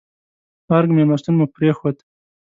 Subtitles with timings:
[0.77, 1.97] ارګ مېلمستون مو پرېښود.